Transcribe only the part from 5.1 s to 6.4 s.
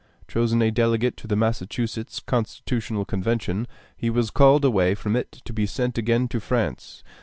it to be sent again to